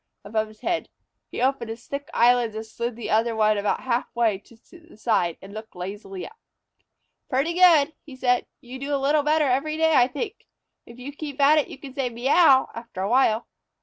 [0.25, 0.89] above his head,
[1.29, 4.97] he opened his thick eyelids and slid the other ones about half way to one
[4.97, 6.39] side, and looked lazily up.
[7.29, 8.47] "Pretty good!" he said.
[8.61, 10.47] "You do a little better every day I think.
[10.87, 13.45] If you keep at it you can say 'Meouw' after a while."